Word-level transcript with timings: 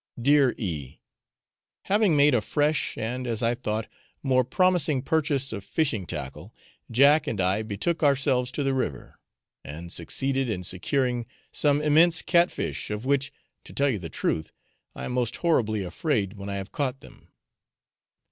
Dear 0.19 0.55
E, 0.57 0.97
Having 1.83 2.15
made 2.17 2.33
a 2.33 2.41
fresh 2.41 2.97
and, 2.97 3.27
as 3.27 3.43
I 3.43 3.53
thought, 3.53 3.87
more 4.23 4.43
promising 4.43 5.03
purchase 5.03 5.53
of 5.53 5.63
fishing 5.63 6.07
tackle, 6.07 6.55
Jack 6.89 7.27
and 7.27 7.39
I 7.39 7.61
betook 7.61 8.01
ourselves 8.01 8.51
to 8.53 8.63
the 8.63 8.73
river, 8.73 9.19
and 9.63 9.91
succeeded 9.93 10.49
in 10.49 10.63
securing 10.63 11.27
some 11.51 11.83
immense 11.83 12.23
cat 12.23 12.49
fish, 12.49 12.89
of 12.89 13.05
which, 13.05 13.31
to 13.63 13.73
tell 13.73 13.89
you 13.89 13.99
the 13.99 14.09
truth, 14.09 14.51
I 14.95 15.05
am 15.05 15.11
most 15.11 15.35
horribly 15.35 15.83
afraid 15.83 16.33
when 16.33 16.49
I 16.49 16.55
have 16.55 16.71
caught 16.71 17.01
them. 17.01 17.27